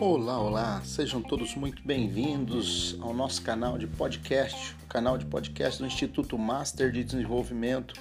[0.00, 5.80] Olá, olá, sejam todos muito bem-vindos ao nosso canal de podcast, o canal de podcast
[5.80, 8.00] do Instituto Master de Desenvolvimento.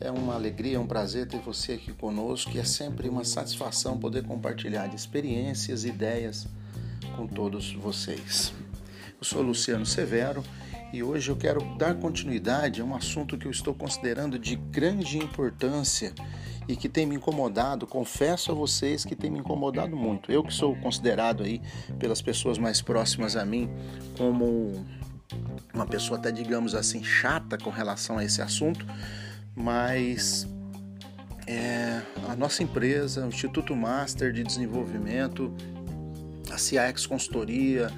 [0.00, 4.24] É uma alegria, um prazer ter você aqui conosco e é sempre uma satisfação poder
[4.24, 6.48] compartilhar experiências e ideias
[7.14, 8.52] com todos vocês.
[9.16, 10.42] Eu sou Luciano Severo
[10.92, 15.18] e hoje eu quero dar continuidade a um assunto que eu estou considerando de grande
[15.18, 16.12] importância
[16.68, 20.32] e que tem me incomodado, confesso a vocês que tem me incomodado muito.
[20.32, 21.60] Eu que sou considerado aí
[21.98, 23.70] pelas pessoas mais próximas a mim
[24.16, 24.84] como
[25.72, 28.86] uma pessoa até digamos assim chata com relação a esse assunto,
[29.54, 30.46] mas
[31.46, 35.54] é, a nossa empresa, o Instituto Master de Desenvolvimento,
[36.50, 37.90] a CIAX Consultoria,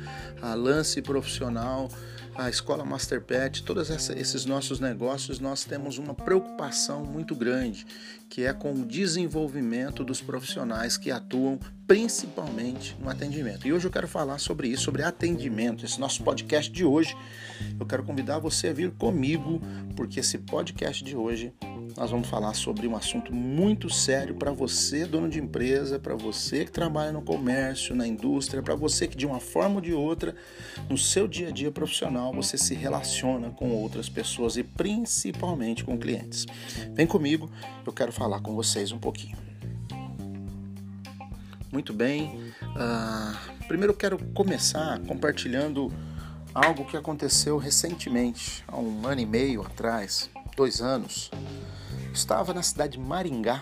[0.42, 1.88] a Lance Profissional,
[2.38, 7.84] a Escola Master Pet, todos esses nossos negócios, nós temos uma preocupação muito grande,
[8.28, 11.58] que é com o desenvolvimento dos profissionais que atuam
[11.88, 13.66] principalmente no atendimento.
[13.66, 15.86] E hoje eu quero falar sobre isso, sobre atendimento.
[15.86, 17.16] Esse nosso podcast de hoje,
[17.80, 19.58] eu quero convidar você a vir comigo,
[19.96, 21.50] porque esse podcast de hoje
[21.96, 26.66] nós vamos falar sobre um assunto muito sério para você, dono de empresa, para você
[26.66, 30.36] que trabalha no comércio, na indústria, para você que de uma forma ou de outra,
[30.90, 35.96] no seu dia a dia profissional, você se relaciona com outras pessoas e principalmente com
[35.96, 36.44] clientes.
[36.92, 37.50] Vem comigo,
[37.86, 39.47] eu quero falar com vocês um pouquinho.
[41.70, 42.52] Muito bem.
[42.62, 45.92] Uh, primeiro quero começar compartilhando
[46.54, 51.30] algo que aconteceu recentemente, há um ano e meio atrás, dois anos.
[52.12, 53.60] Estava na cidade de Maringá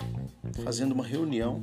[0.65, 1.61] fazendo uma reunião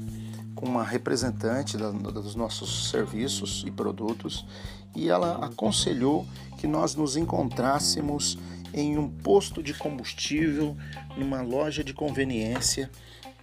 [0.54, 4.46] com uma representante da, dos nossos serviços e produtos
[4.94, 8.38] e ela aconselhou que nós nos encontrássemos
[8.74, 10.76] em um posto de combustível,
[11.18, 12.92] numa loja de conveniência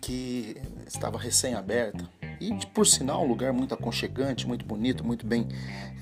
[0.00, 5.46] que estava recém-aberta e por sinal um lugar muito aconchegante, muito bonito, muito bem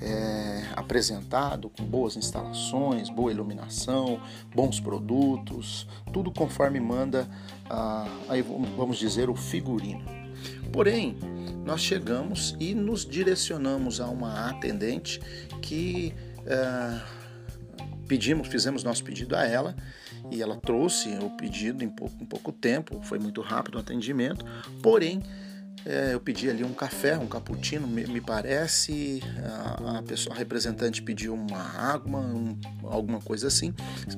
[0.01, 4.21] é, apresentado, com boas instalações, boa iluminação,
[4.55, 7.29] bons produtos, tudo conforme manda,
[7.69, 10.05] a, aí vamos dizer, o figurino.
[10.71, 11.17] Porém,
[11.65, 15.19] nós chegamos e nos direcionamos a uma atendente
[15.61, 16.13] que
[16.45, 17.01] é,
[18.07, 19.75] pedimos, fizemos nosso pedido a ela
[20.31, 24.45] e ela trouxe o pedido em pouco, em pouco tempo, foi muito rápido o atendimento,
[24.81, 25.21] porém
[25.85, 29.21] é, eu pedi ali um café, um cappuccino, me, me parece.
[29.43, 33.73] A, a, pessoa a representante pediu uma água, um, alguma coisa assim.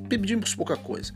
[0.09, 1.13] Pedimos pouca coisa.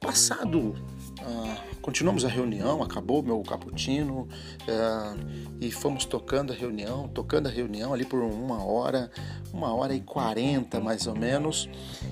[0.00, 0.74] Passado,
[1.22, 4.28] ah, continuamos a reunião, acabou meu cappuccino
[4.68, 5.16] ah,
[5.58, 9.10] e fomos tocando a reunião, tocando a reunião ali por uma hora,
[9.52, 11.68] uma hora e quarenta mais ou menos.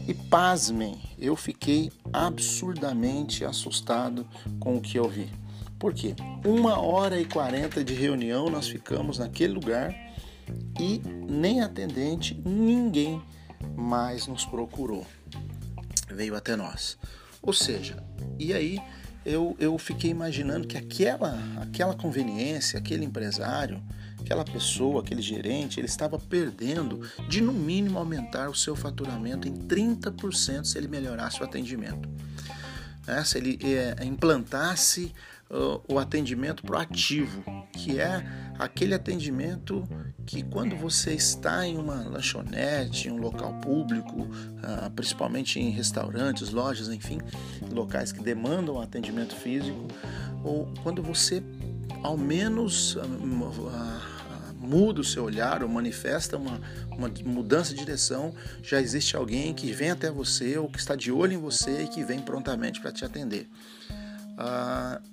[0.09, 4.27] E pasmem, eu fiquei absurdamente assustado
[4.59, 5.42] com o que eu vi.
[5.82, 6.15] Por quê?
[6.47, 9.93] Uma hora e quarenta de reunião nós ficamos naquele lugar
[10.78, 13.20] e nem atendente, ninguém
[13.75, 15.04] mais nos procurou.
[16.09, 16.97] Veio até nós.
[17.43, 18.00] Ou seja,
[18.38, 18.78] e aí
[19.26, 23.82] eu, eu fiquei imaginando que aquela, aquela conveniência, aquele empresário,
[24.20, 29.54] aquela pessoa, aquele gerente, ele estava perdendo de no mínimo aumentar o seu faturamento em
[29.54, 32.09] 30% se ele melhorasse o atendimento.
[33.04, 35.12] É, se ele é, implantasse
[35.87, 38.25] o atendimento proativo, que é
[38.59, 39.87] aquele atendimento
[40.25, 44.27] que quando você está em uma lanchonete, em um local público,
[44.62, 47.19] ah, principalmente em restaurantes, lojas, enfim,
[47.71, 49.89] locais que demandam atendimento físico,
[50.43, 51.43] ou quando você
[52.03, 53.05] ao menos ah,
[53.73, 56.61] ah, muda o seu olhar ou manifesta uma,
[56.91, 61.11] uma mudança de direção, já existe alguém que vem até você ou que está de
[61.11, 63.49] olho em você e que vem prontamente para te atender.
[64.33, 65.12] Uh,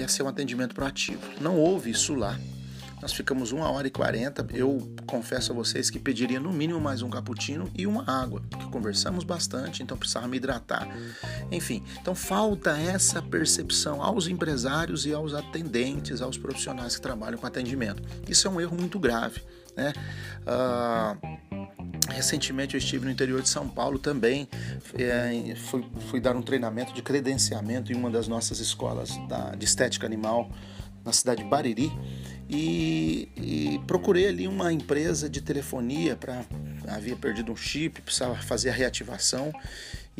[0.00, 1.20] é um atendimento proativo.
[1.40, 2.38] Não houve isso lá.
[3.00, 4.46] Nós ficamos uma hora e quarenta.
[4.52, 8.66] Eu confesso a vocês que pediria no mínimo mais um cappuccino e uma água, porque
[8.66, 10.88] conversamos bastante, então precisava me hidratar.
[11.50, 17.46] Enfim, então falta essa percepção aos empresários e aos atendentes, aos profissionais que trabalham com
[17.46, 18.02] atendimento.
[18.28, 19.42] Isso é um erro muito grave,
[19.76, 19.92] né?
[20.42, 21.47] Uh,
[22.18, 24.48] Recentemente eu estive no interior de São Paulo também,
[24.98, 29.64] é, fui, fui, dar um treinamento de credenciamento em uma das nossas escolas da, de
[29.64, 30.50] estética animal
[31.04, 31.92] na cidade de Bariri.
[32.50, 36.44] E, e procurei ali uma empresa de telefonia para
[36.88, 39.52] havia perdido um chip, precisava fazer a reativação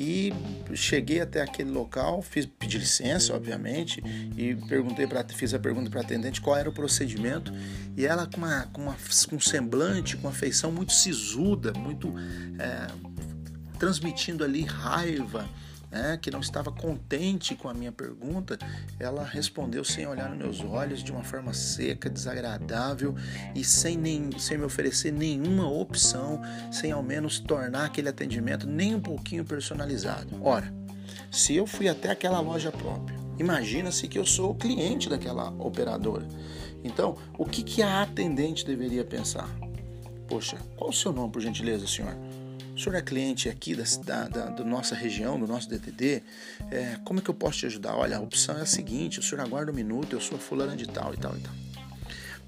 [0.01, 0.33] e
[0.75, 4.01] cheguei até aquele local, fiz pedi licença, obviamente,
[4.37, 7.53] e perguntei para fiz a pergunta para a atendente qual era o procedimento
[7.97, 8.97] e ela com uma, com uma
[9.29, 12.15] com um semblante, com uma feição muito sisuda, muito
[12.61, 12.87] é,
[13.77, 15.49] transmitindo ali raiva,
[15.91, 18.59] né, que não estava contente com a minha pergunta,
[18.99, 23.15] ela respondeu sem olhar nos meus olhos, de uma forma seca, desagradável
[23.55, 26.41] e sem, nem, sem me oferecer nenhuma opção,
[26.71, 30.29] sem ao menos tornar aquele atendimento nem um pouquinho personalizado.
[30.43, 30.73] Ora,
[31.31, 36.27] se eu fui até aquela loja própria, imagina-se que eu sou o cliente daquela operadora.
[36.85, 39.49] Então, o que, que a atendente deveria pensar?
[40.29, 42.15] Poxa, qual o seu nome, por gentileza, senhor?
[42.79, 46.23] O senhor é cliente aqui da, da, da nossa região, do nosso DTD?
[46.71, 47.97] É, como é que eu posso te ajudar?
[47.97, 50.87] Olha, a opção é a seguinte: o senhor aguarda um minuto, eu sou fulana de
[50.87, 51.53] tal e tal e tal.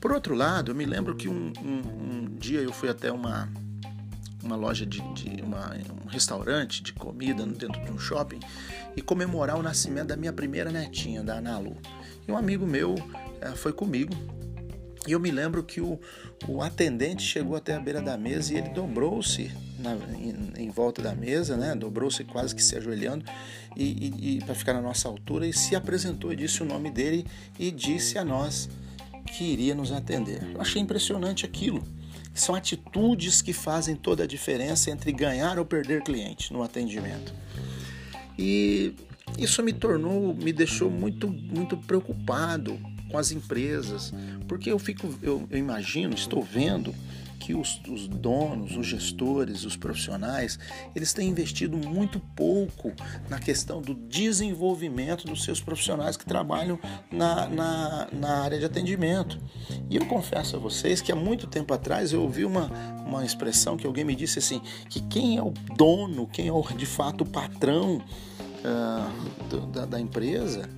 [0.00, 3.53] Por outro lado, eu me lembro que um, um, um dia eu fui até uma,
[4.41, 5.75] uma loja de, de uma,
[6.05, 8.38] um restaurante de comida dentro de um shopping
[8.97, 11.77] e comemorar o nascimento da minha primeira netinha, da Analu.
[12.29, 12.94] E um amigo meu
[13.41, 14.15] é, foi comigo
[15.06, 15.99] e eu me lembro que o,
[16.47, 19.50] o atendente chegou até a beira da mesa e ele dobrou-se
[20.19, 21.75] em, em, volta da mesa, né?
[21.75, 23.25] Dobrou-se quase que se ajoelhando
[23.75, 26.91] e, e, e para ficar na nossa altura e se apresentou e disse o nome
[26.91, 27.26] dele
[27.58, 28.69] e disse a nós
[29.26, 30.43] que iria nos atender.
[30.55, 31.82] Eu achei impressionante aquilo.
[32.35, 37.32] São atitudes que fazem toda a diferença entre ganhar ou perder cliente no atendimento.
[38.38, 38.94] E
[39.38, 42.79] isso me tornou, me deixou muito, muito preocupado
[43.10, 44.12] com as empresas,
[44.46, 46.94] porque eu fico, eu, eu imagino, estou vendo
[47.40, 50.58] que os, os, donos, os gestores, os profissionais,
[50.94, 52.92] eles têm investido muito pouco
[53.28, 56.78] na questão do desenvolvimento dos seus profissionais que trabalham
[57.10, 59.38] na, na, na área de atendimento.
[59.88, 62.70] E eu confesso a vocês que há muito tempo atrás eu ouvi uma,
[63.04, 66.62] uma expressão que alguém me disse assim, que quem é o dono, quem é o,
[66.62, 70.68] de fato o patrão uh, do, da, da empresa,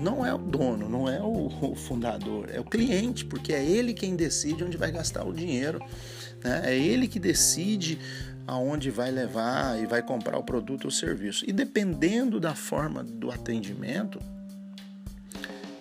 [0.00, 4.16] não é o dono, não é o, fundador, é o cliente, porque é ele quem
[4.16, 5.80] decide onde vai gastar o dinheiro,
[6.42, 6.62] né?
[6.64, 7.98] é ele que decide
[8.46, 11.44] aonde vai levar e vai comprar o produto ou serviço.
[11.48, 14.20] E dependendo da forma do atendimento,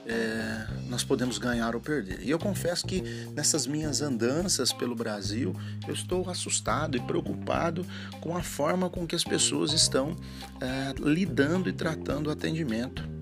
[0.08, 2.22] é, nós podemos ganhar ou perder.
[2.22, 3.02] E eu confesso que
[3.36, 5.56] nessas minhas andanças pelo Brasil,
[5.88, 7.86] eu estou assustado e preocupado
[8.22, 10.16] com a forma com que as pessoas estão
[10.62, 13.15] é, lidando e tratando o atendimento.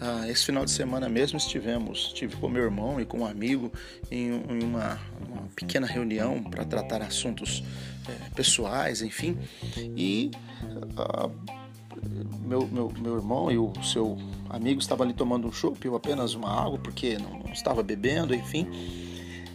[0.00, 3.72] Ah, esse final de semana mesmo estivemos, estive com meu irmão e com um amigo
[4.10, 4.32] em,
[4.62, 7.62] uma, uma, pequena reunião para tratar assuntos
[8.08, 9.38] é, pessoais, enfim.
[9.96, 10.30] E
[10.98, 11.30] ah,
[12.40, 14.18] meu, meu, meu irmão e o seu
[14.50, 18.34] amigo estavam ali tomando um chopp, eu apenas uma água, porque não, não estava bebendo,
[18.34, 18.68] enfim.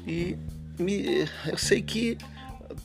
[0.08, 0.38] E
[0.80, 2.18] me, eu sei que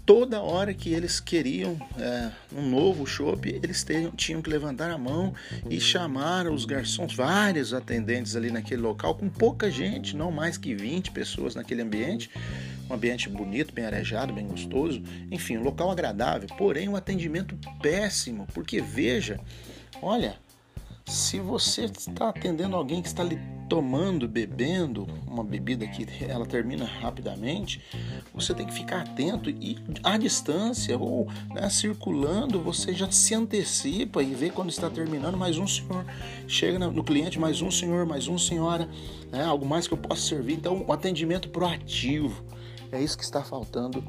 [0.07, 3.85] toda hora que eles queriam é, um novo chopp, eles
[4.17, 5.35] tinham que levantar a mão
[5.69, 10.75] e chamar os garçons, vários atendentes ali naquele local, com pouca gente, não mais que
[10.75, 12.31] 20 pessoas naquele ambiente.
[12.89, 15.03] Um ambiente bonito, bem arejado, bem gostoso.
[15.29, 19.41] Enfim, um local agradável, porém um atendimento péssimo, porque veja,
[20.01, 20.37] olha,
[21.05, 23.25] se você está atendendo alguém que está
[23.69, 27.83] tomando, bebendo uma bebida que ela termina rapidamente,
[28.33, 34.23] você tem que ficar atento e à distância ou né, circulando, você já se antecipa
[34.23, 35.37] e vê quando está terminando.
[35.37, 36.05] Mais um senhor
[36.47, 38.89] chega no cliente, mais um senhor, mais um senhora,
[39.31, 40.55] né, algo mais que eu possa servir.
[40.55, 42.45] Então, o um atendimento proativo
[42.97, 44.03] é isso que está faltando,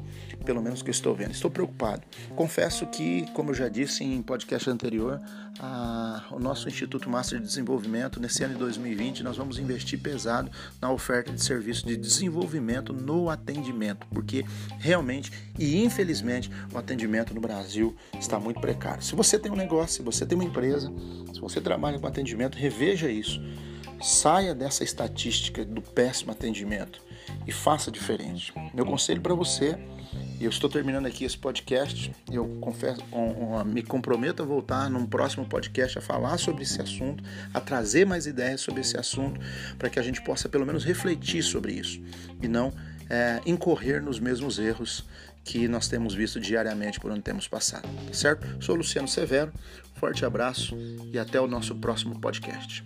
[0.44, 1.32] pelo menos que eu estou vendo.
[1.32, 2.02] Estou preocupado.
[2.34, 5.20] Confesso que, como eu já disse em podcast anterior,
[5.60, 10.50] a, o nosso Instituto Master de Desenvolvimento, nesse ano de 2020, nós vamos investir pesado
[10.80, 14.44] na oferta de serviço de desenvolvimento no atendimento, porque
[14.78, 19.02] realmente e infelizmente o atendimento no Brasil está muito precário.
[19.02, 20.92] Se você tem um negócio, se você tem uma empresa,
[21.32, 23.40] se você trabalha com atendimento, reveja isso.
[24.00, 27.07] Saia dessa estatística do péssimo atendimento
[27.46, 28.52] e faça diferente.
[28.74, 29.78] Meu conselho para você,
[30.40, 33.00] e eu estou terminando aqui esse podcast, eu confesso,
[33.66, 38.26] me comprometo a voltar num próximo podcast a falar sobre esse assunto, a trazer mais
[38.26, 39.40] ideias sobre esse assunto,
[39.76, 42.00] para que a gente possa pelo menos refletir sobre isso
[42.40, 42.72] e não
[43.10, 45.04] é, incorrer nos mesmos erros
[45.44, 48.62] que nós temos visto diariamente por onde temos passado, tá certo?
[48.62, 49.50] Sou Luciano Severo,
[49.94, 50.76] forte abraço
[51.10, 52.84] e até o nosso próximo podcast.